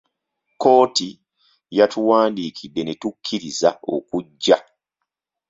[0.53, 1.09] Kkooti
[1.77, 4.57] yatuwandiikidde ne tukkiriza okujja.